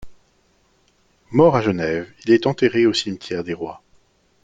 [1.31, 3.83] Mort à Genève, il est enterré au cimetière des Rois.